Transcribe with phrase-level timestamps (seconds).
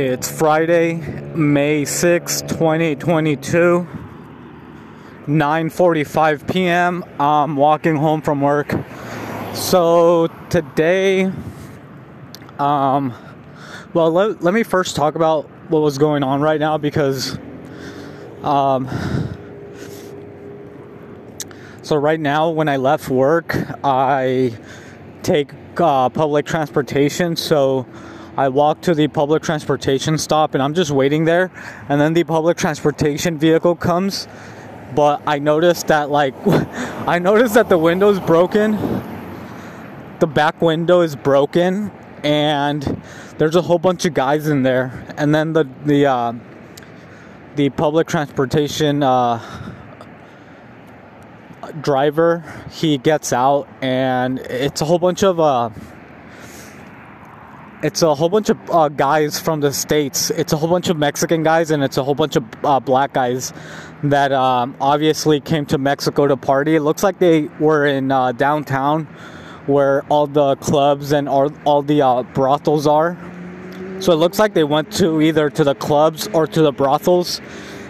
[0.00, 0.94] It's Friday,
[1.34, 3.84] May 6, 2022.
[5.26, 7.04] 9:45 p.m.
[7.18, 8.72] I'm walking home from work.
[9.54, 11.32] So today
[12.60, 13.12] um
[13.92, 17.36] well let, let me first talk about what was going on right now because
[18.44, 18.88] um
[21.82, 24.56] so right now when I left work, I
[25.24, 27.84] take uh, public transportation so
[28.38, 31.50] I walk to the public transportation stop and I'm just waiting there.
[31.88, 34.28] And then the public transportation vehicle comes.
[34.94, 38.78] But I noticed that, like, I noticed that the window's broken.
[40.20, 41.90] The back window is broken.
[42.22, 43.02] And
[43.38, 45.04] there's a whole bunch of guys in there.
[45.16, 46.32] And then the, the, uh,
[47.56, 49.42] the public transportation, uh,
[51.80, 55.68] driver he gets out and it's a whole bunch of uh
[57.82, 60.30] it's a whole bunch of uh, guys from the states.
[60.30, 63.12] It's a whole bunch of Mexican guys and it's a whole bunch of uh, black
[63.12, 63.52] guys
[64.02, 66.74] that um, obviously came to Mexico to party.
[66.74, 69.04] It looks like they were in uh, downtown
[69.66, 73.16] where all the clubs and all, all the uh, brothels are.
[74.00, 77.40] So it looks like they went to either to the clubs or to the brothels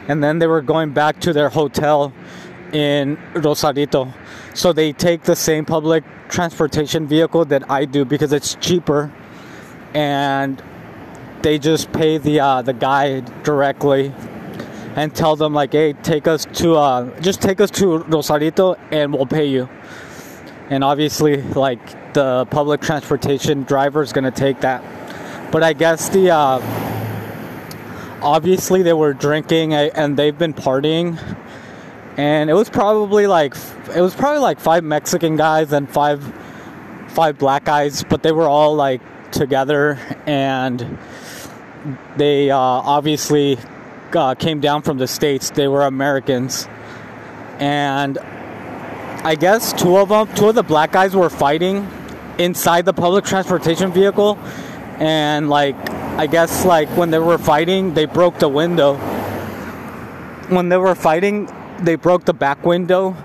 [0.06, 2.12] and then they were going back to their hotel
[2.73, 4.12] in Rosarito.
[4.52, 9.11] So they take the same public transportation vehicle that I do because it's cheaper
[9.94, 10.62] and
[11.42, 14.12] they just pay the uh, the guy directly
[14.97, 19.12] and tell them like, hey, take us to uh, just take us to Rosarito and
[19.12, 19.69] we'll pay you.
[20.70, 24.83] And obviously, like the public transportation driver is gonna take that.
[25.53, 26.61] But I guess the uh,
[28.23, 31.19] obviously they were drinking and they've been partying,
[32.17, 33.55] and it was probably like
[33.95, 36.23] it was probably like five Mexican guys and five
[37.08, 39.00] five black guys, but they were all like
[39.33, 40.98] together and
[42.17, 43.59] they uh, obviously
[44.12, 45.51] uh, came down from the states.
[45.51, 46.69] They were americans.
[47.58, 48.19] And
[49.25, 51.89] i guess two of them two of the black guys were fighting
[52.39, 54.39] inside the public transportation vehicle.
[54.98, 55.77] And like
[56.19, 58.97] i guess like when they were fighting they broke the window.
[60.48, 63.17] When they were fighting they broke the back window.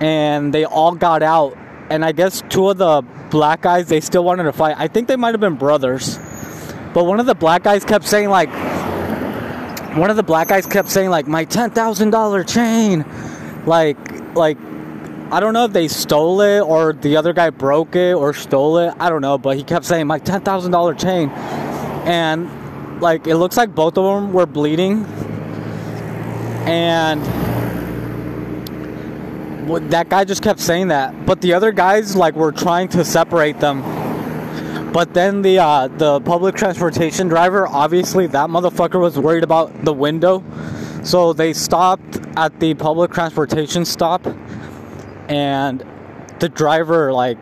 [0.00, 1.56] And they all got out
[1.94, 4.74] and I guess two of the black guys they still wanted to fight.
[4.76, 6.18] I think they might have been brothers,
[6.92, 8.48] but one of the black guys kept saying like,
[9.96, 13.04] one of the black guys kept saying like my ten thousand dollar chain,
[13.64, 13.96] like
[14.34, 14.58] like
[15.30, 18.78] I don't know if they stole it or the other guy broke it or stole
[18.78, 18.92] it.
[18.98, 23.36] I don't know, but he kept saying my ten thousand dollar chain, and like it
[23.36, 25.04] looks like both of them were bleeding,
[26.66, 27.22] and
[29.90, 31.26] that guy just kept saying that.
[31.26, 33.82] But the other guys like were trying to separate them.
[34.92, 39.92] But then the uh, the public transportation driver, obviously that motherfucker was worried about the
[39.92, 40.44] window,
[41.02, 44.24] so they stopped at the public transportation stop,
[45.28, 45.84] and
[46.38, 47.38] the driver like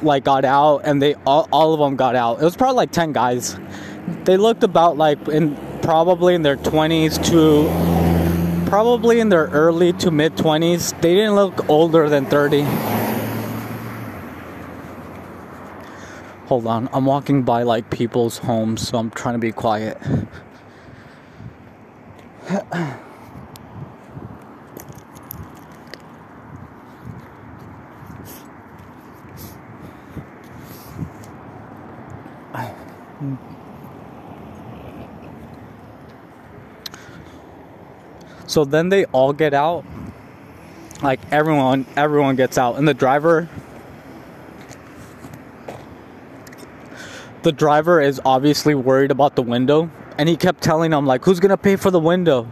[0.00, 2.40] like got out, and they all, all of them got out.
[2.40, 3.58] It was probably like ten guys.
[4.24, 7.68] They looked about like in probably in their twenties to
[8.72, 10.98] probably in their early to mid 20s.
[11.02, 12.62] They didn't look older than 30.
[16.46, 19.98] Hold on, I'm walking by like people's homes, so I'm trying to be quiet.
[38.52, 39.82] So then they all get out.
[41.02, 43.48] Like everyone everyone gets out and the driver
[47.44, 51.40] the driver is obviously worried about the window and he kept telling them like who's
[51.40, 52.46] to pay for the window?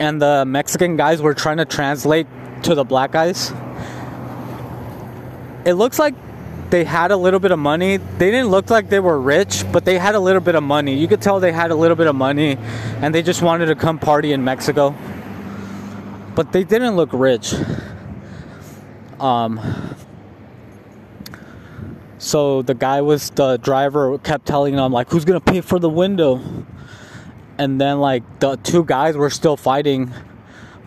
[0.00, 2.26] And the Mexican guys were trying to translate
[2.62, 3.52] to the black guys.
[5.66, 6.14] It looks like
[6.74, 7.98] they had a little bit of money.
[7.98, 10.98] They didn't look like they were rich, but they had a little bit of money.
[10.98, 12.58] You could tell they had a little bit of money
[13.00, 14.92] and they just wanted to come party in Mexico.
[16.34, 17.54] But they didn't look rich.
[19.20, 19.60] Um
[22.18, 25.78] so the guy was the driver kept telling them like who's going to pay for
[25.78, 26.42] the window?
[27.56, 30.12] And then like the two guys were still fighting,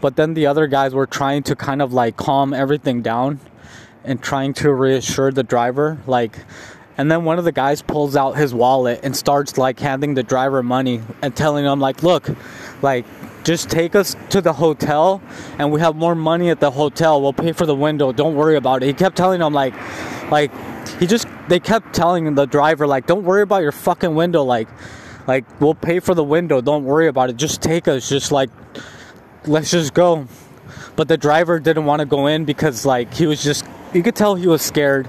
[0.01, 3.39] but then the other guys were trying to kind of like calm everything down
[4.07, 6.39] and trying to reassure the driver like
[6.98, 10.24] and then one of the guys pulls out his wallet and starts like handing the
[10.24, 12.30] driver money and telling him like look
[12.81, 13.06] like
[13.48, 15.21] just take us to the hotel
[15.57, 17.21] and we have more money at the hotel.
[17.21, 18.12] We'll pay for the window.
[18.12, 18.88] Don't worry about it.
[18.88, 19.74] He kept telling him like
[20.30, 20.51] like
[21.00, 24.68] he just they kept telling the driver like don't worry about your fucking window like
[25.27, 26.60] like we'll pay for the window.
[26.60, 27.38] Don't worry about it.
[27.38, 28.10] Just take us.
[28.10, 28.50] Just like
[29.45, 30.27] let's just go.
[30.98, 33.63] But the driver didn't want to go in because like he was just
[33.94, 35.07] you could tell he was scared.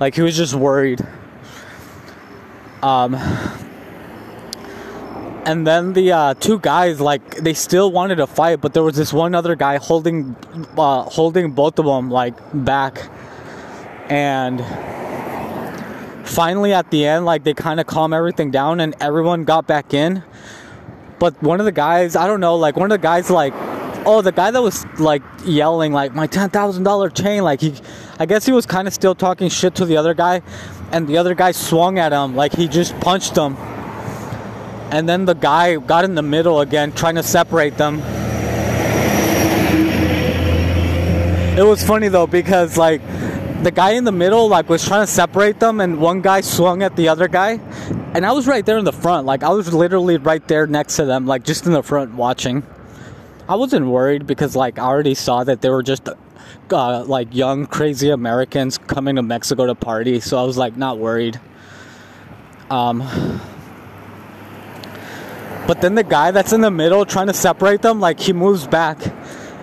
[0.00, 1.00] Like he was just worried.
[2.82, 3.14] Um
[5.46, 8.96] and then the uh, two guys like they still wanted to fight but there was
[8.96, 10.34] this one other guy holding
[10.76, 12.34] uh, holding both of them like
[12.64, 13.10] back
[14.08, 14.64] and
[16.26, 19.92] finally at the end like they kind of calm everything down and everyone got back
[19.92, 20.22] in
[21.18, 23.52] but one of the guys i don't know like one of the guys like
[24.06, 27.74] oh the guy that was like yelling like my $10000 chain like he
[28.18, 30.42] i guess he was kind of still talking shit to the other guy
[30.94, 33.56] and the other guy swung at him like he just punched him.
[34.92, 37.98] And then the guy got in the middle again trying to separate them.
[41.58, 43.02] It was funny though because like
[43.64, 46.84] the guy in the middle like was trying to separate them and one guy swung
[46.84, 47.58] at the other guy.
[48.14, 50.94] And i was right there in the front like i was literally right there next
[50.96, 52.62] to them like just in the front watching
[53.48, 56.08] i wasn't worried because like i already saw that they were just
[56.70, 60.98] uh, like young crazy americans coming to mexico to party so i was like not
[60.98, 61.40] worried
[62.70, 62.98] um
[65.66, 68.66] but then the guy that's in the middle trying to separate them like he moves
[68.66, 68.98] back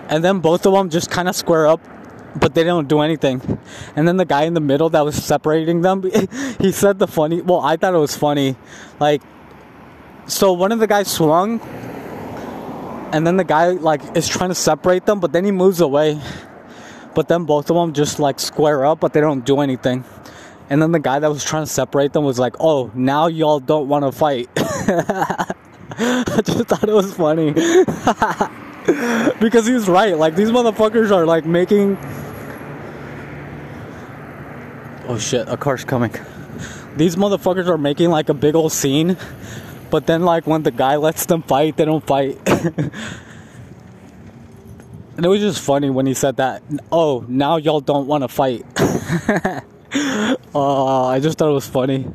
[0.08, 1.80] and then both of them just kind of square up
[2.34, 3.40] but they don't do anything.
[3.96, 6.02] And then the guy in the middle that was separating them,
[6.60, 7.40] he said the funny.
[7.40, 8.56] Well, I thought it was funny.
[8.98, 9.22] Like,
[10.26, 11.60] so one of the guys swung,
[13.12, 16.20] and then the guy like is trying to separate them, but then he moves away.
[17.14, 20.04] But then both of them just like square up, but they don't do anything.
[20.70, 23.60] And then the guy that was trying to separate them was like, "Oh, now y'all
[23.60, 27.52] don't want to fight." I just thought it was funny.
[29.40, 30.16] because he's right.
[30.16, 31.98] Like these motherfuckers are like making
[35.08, 36.12] Oh shit, a car's coming.
[36.96, 39.16] These motherfuckers are making like a big old scene,
[39.92, 42.38] but then like when the guy lets them fight, they don't fight.
[42.46, 42.90] and
[45.18, 46.62] it was just funny when he said that.
[46.90, 48.64] Oh, now y'all don't want to fight.
[50.54, 52.08] oh, I just thought it was funny.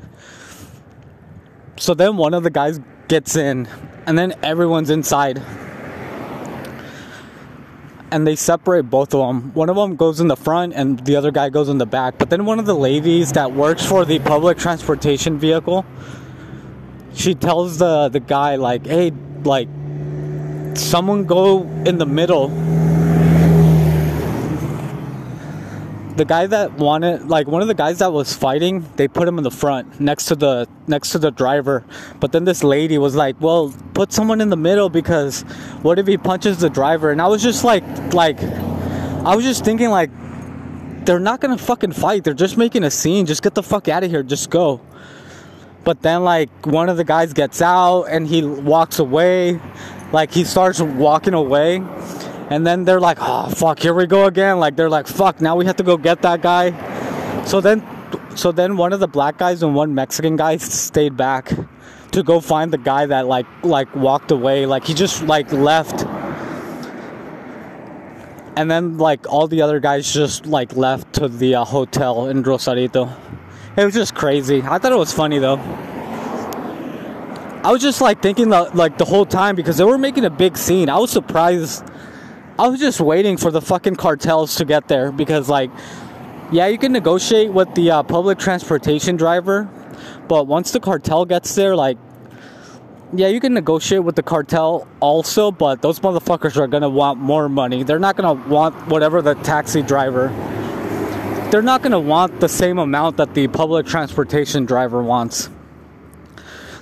[1.76, 3.68] So then one of the guys gets in,
[4.08, 5.40] and then everyone's inside
[8.10, 9.54] and they separate both of them.
[9.54, 12.18] One of them goes in the front and the other guy goes in the back.
[12.18, 15.86] But then one of the ladies that works for the public transportation vehicle,
[17.18, 19.12] she tells the the guy like, "Hey,
[19.44, 19.68] like
[20.76, 22.50] someone go in the middle.
[26.16, 29.38] The guy that wanted like one of the guys that was fighting they put him
[29.38, 31.84] in the front next to the next to the driver.
[32.20, 35.42] But then this lady was like well put someone in the middle because
[35.84, 37.12] what if he punches the driver?
[37.12, 37.84] And i was just like
[38.16, 40.10] like i was just thinking like
[41.06, 42.24] they're not gonna fucking fight.
[42.24, 43.28] They're just making a scene.
[43.28, 44.24] Just get the fuck out of here.
[44.24, 44.82] Just go
[45.88, 49.58] but then like one of the guys gets out and he walks away
[50.12, 51.78] like he starts walking away
[52.50, 54.60] and then they're like, oh fuck, here we go again.
[54.60, 56.72] Like they're like, fuck, now we have to go get that guy.
[57.46, 57.82] So then,
[58.36, 61.54] so then one of the black guys and one Mexican guy stayed back
[62.12, 64.66] to go find the guy that like like walked away.
[64.66, 66.06] Like he just like left.
[68.58, 72.44] And then like all the other guys just like left to the uh, hotel in
[72.44, 73.10] Rosarito.
[73.78, 74.64] It was just crazy.
[74.64, 75.60] I thought it was funny though.
[77.64, 80.30] I was just like thinking the, like the whole time because they were making a
[80.30, 80.90] big scene.
[80.90, 81.84] I was surprised
[82.60, 85.70] I was just waiting for the fucking cartels to get there because, like,
[86.52, 89.70] yeah, you can negotiate with the uh, public transportation driver,
[90.28, 92.00] but once the cartel gets there, like,
[93.14, 97.48] yeah, you can negotiate with the cartel also, but those motherfuckers are gonna want more
[97.48, 97.84] money.
[97.84, 100.30] They're not gonna want whatever the taxi driver.
[101.50, 105.50] They're not gonna want the same amount that the public transportation driver wants.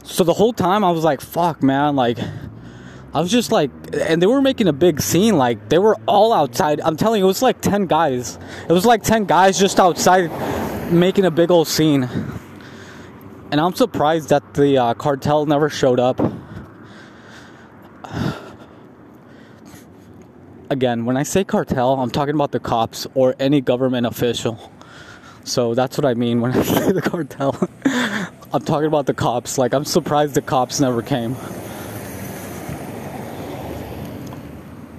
[0.04, 2.18] So the whole time I was like, fuck, man, like
[3.14, 5.38] I was just like, and they were making a big scene.
[5.38, 6.82] Like they were all outside.
[6.82, 8.40] I'm telling you, it was like ten guys.
[8.68, 10.32] It was like ten guys just outside
[10.92, 12.10] making a big old scene.
[13.52, 16.20] And I'm surprised that the uh, cartel never showed up.
[20.70, 24.72] Again, when I say cartel, I'm talking about the cops or any government official.
[25.44, 27.70] So that's what I mean when I say the cartel.
[27.86, 29.58] I'm talking about the cops.
[29.58, 31.36] Like, I'm surprised the cops never came.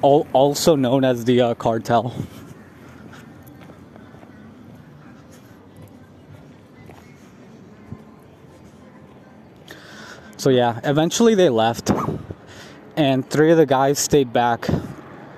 [0.06, 2.14] also known as the uh, cartel.
[10.36, 11.90] So yeah, eventually they left,
[12.94, 14.68] and three of the guys stayed back.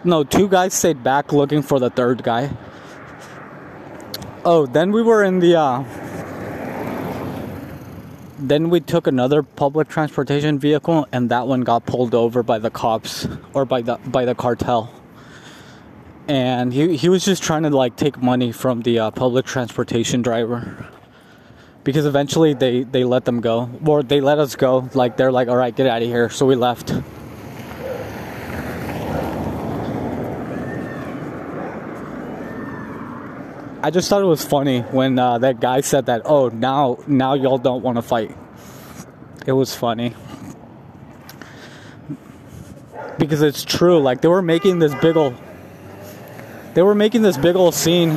[0.08, 2.56] No, two guys stayed back looking for the third guy.
[4.42, 5.84] Oh, then we were in the uh,
[8.38, 12.70] then we took another public transportation vehicle and that one got pulled over by the
[12.70, 14.90] cops or by the by the cartel.
[16.26, 20.22] And he, he was just trying to like take money from the uh, public transportation
[20.22, 20.88] driver
[21.84, 24.88] because eventually they they let them go or they let us go.
[24.94, 26.30] Like they're like all right get out of here.
[26.30, 26.94] So we left
[33.80, 36.22] I just thought it was funny when uh, that guy said that.
[36.24, 38.36] Oh, now now y'all don't want to fight.
[39.46, 40.14] It was funny
[43.18, 44.00] because it's true.
[44.00, 45.34] Like they were making this big ol'
[46.74, 48.16] they were making this big old scene.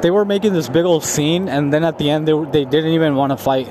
[0.00, 2.92] They were making this big old scene, and then at the end, they they didn't
[2.92, 3.68] even want to fight.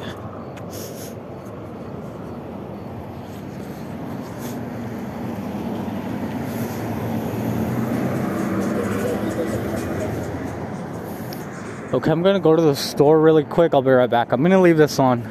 [11.93, 13.73] Okay, I'm gonna go to the store really quick.
[13.73, 14.31] I'll be right back.
[14.31, 15.27] I'm gonna leave this on.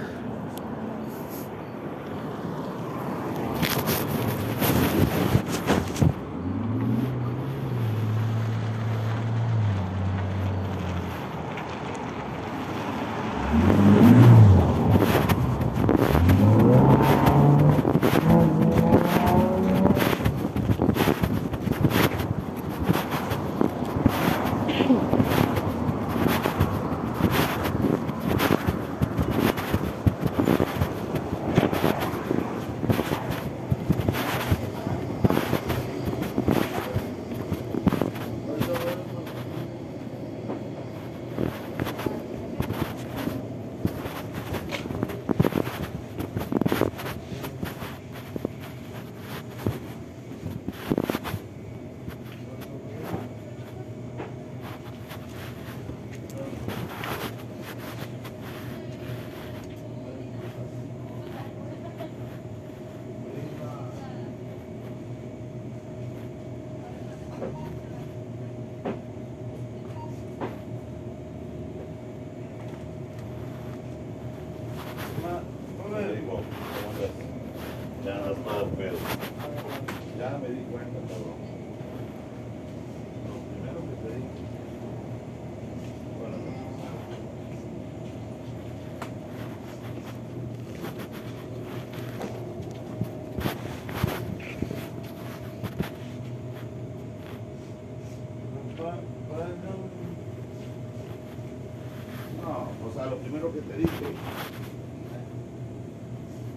[102.91, 104.07] o sea, lo primero que te dije,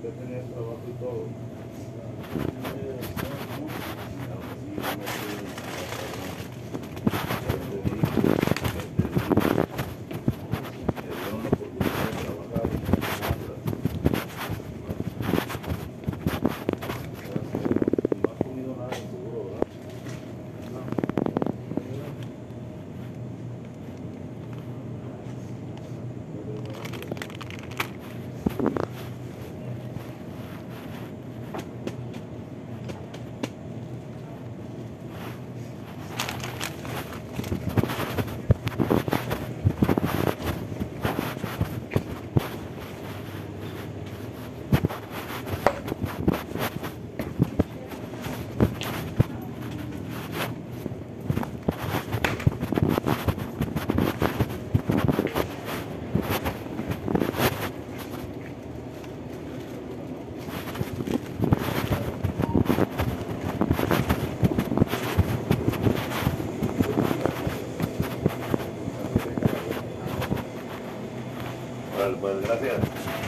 [0.01, 1.27] que tenías trabajo y todo.
[72.03, 73.22] Vale, pues gracias.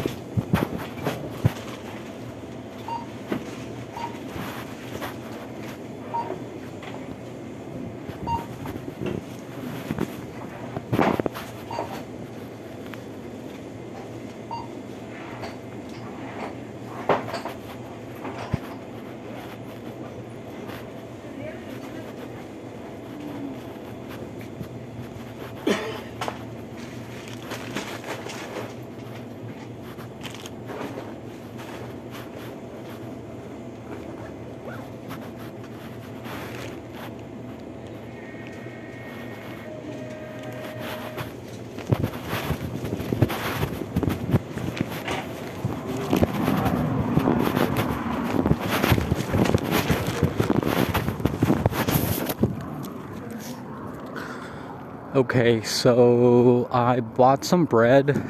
[55.15, 58.21] Okay, so I bought some bread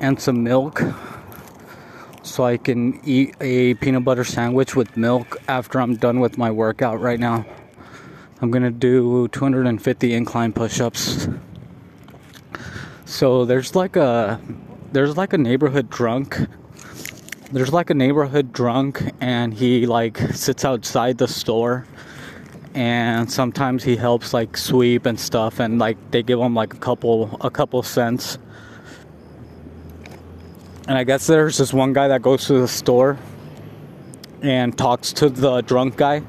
[0.00, 0.82] and some milk
[2.22, 6.50] so I can eat a peanut butter sandwich with milk after I'm done with my
[6.50, 7.44] workout right now.
[8.40, 11.28] I'm gonna do 250 incline push ups.
[13.04, 14.40] So there's like a
[14.92, 16.40] there's like a neighborhood drunk.
[17.52, 21.86] There's like a neighborhood drunk and he like sits outside the store
[22.76, 26.78] and sometimes he helps like sweep and stuff and like they give him like a
[26.78, 28.38] couple a couple cents
[30.88, 33.18] and I guess there's this one guy that goes to the store
[34.40, 36.22] and talks to the drunk guy.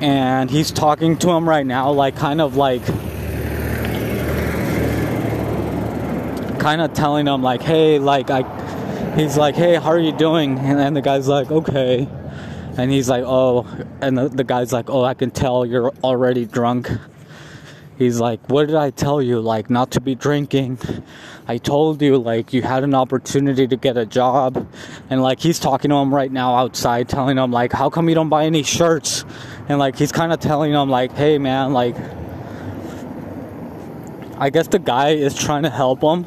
[0.00, 2.84] And he's talking to him right now, like kind of like
[6.58, 10.58] kind of telling him like, hey, like I he's like, hey, how are you doing?
[10.58, 12.06] And then the guy's like, okay.
[12.76, 13.66] And he's like, oh,
[14.00, 16.88] and the, the guy's like, oh, I can tell you're already drunk.
[18.00, 19.42] He's like, What did I tell you?
[19.42, 20.78] Like, not to be drinking.
[21.46, 24.66] I told you, like, you had an opportunity to get a job.
[25.10, 28.14] And, like, he's talking to him right now outside, telling him, like, How come you
[28.14, 29.26] don't buy any shirts?
[29.68, 31.94] And, like, he's kind of telling him, like, Hey, man, like,
[34.38, 36.24] I guess the guy is trying to help him.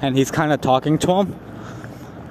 [0.00, 1.40] And he's kind of talking to him.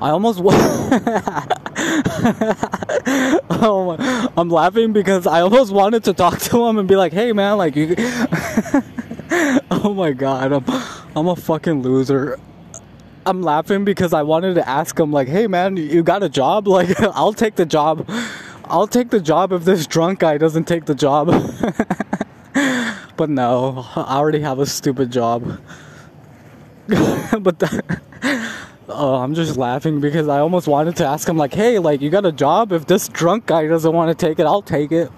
[0.02, 0.40] I almost.
[3.50, 7.34] oh, I'm laughing because I almost wanted to talk to him and be like, "Hey,
[7.34, 7.94] man, like you."
[9.70, 10.66] oh my god, I'm
[11.16, 12.40] I'm a fucking loser.
[13.28, 16.68] I'm laughing because I wanted to ask him like, "Hey, man, you got a job?
[16.78, 18.10] Like, I'll take the job.
[18.66, 21.28] I'll take the job if this drunk guy doesn't take the job."
[23.18, 25.60] but no, I already have a stupid job.
[26.88, 27.60] but.
[27.60, 28.02] The,
[28.90, 32.10] Oh, I'm just laughing because I almost wanted to ask him, like, hey, like, you
[32.10, 32.72] got a job?
[32.72, 35.12] If this drunk guy doesn't want to take it, I'll take it.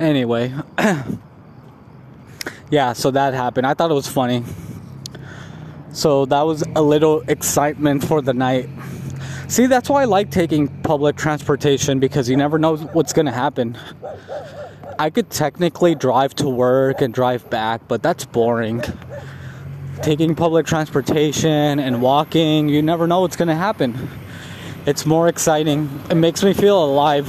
[0.00, 0.52] Anyway,
[2.70, 3.68] yeah, so that happened.
[3.68, 4.42] I thought it was funny.
[5.92, 8.68] So that was a little excitement for the night.
[9.46, 13.32] See, that's why I like taking public transportation because you never know what's going to
[13.32, 13.78] happen.
[14.98, 18.82] I could technically drive to work and drive back, but that's boring
[20.02, 24.08] taking public transportation and walking, you never know what's going to happen.
[24.86, 25.88] It's more exciting.
[26.10, 27.28] It makes me feel alive.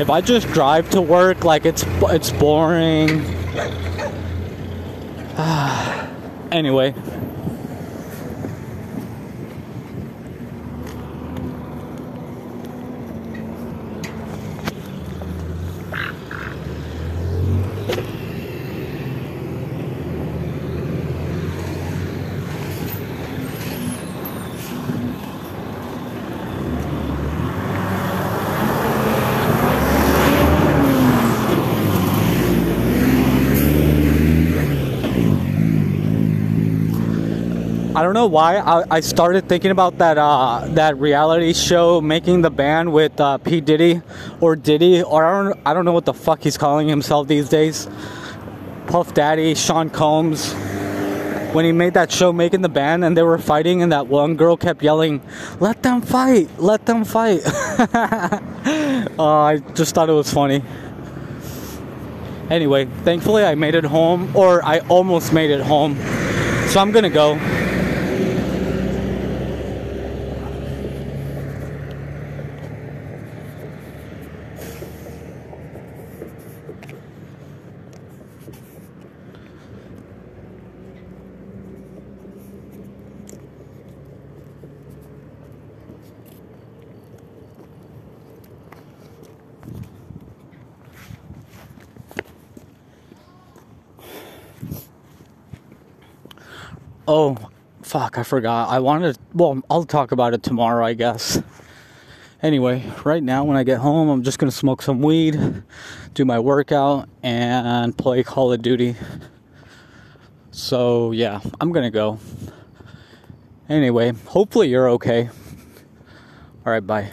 [0.00, 3.20] If I just drive to work like it's it's boring.
[6.50, 6.94] anyway,
[38.12, 42.50] don't know why I, I started thinking about that uh, that reality show making the
[42.50, 44.02] band with uh, P Diddy
[44.40, 47.48] or Diddy or I don't I don't know what the fuck he's calling himself these
[47.48, 47.86] days.
[48.88, 50.52] Puff Daddy, Sean Combs.
[51.52, 54.34] When he made that show making the band and they were fighting and that one
[54.34, 55.22] girl kept yelling,
[55.60, 56.48] "Let them fight!
[56.58, 57.46] Let them fight!"
[57.94, 58.40] uh,
[59.18, 60.64] I just thought it was funny.
[62.50, 65.94] Anyway, thankfully I made it home, or I almost made it home.
[66.70, 67.38] So I'm gonna go.
[97.12, 97.36] Oh,
[97.82, 98.68] fuck, I forgot.
[98.68, 101.42] I wanted, well, I'll talk about it tomorrow, I guess.
[102.40, 105.64] Anyway, right now when I get home, I'm just gonna smoke some weed,
[106.14, 108.94] do my workout, and play Call of Duty.
[110.52, 112.20] So, yeah, I'm gonna go.
[113.68, 115.30] Anyway, hopefully you're okay.
[116.64, 117.10] Alright, bye.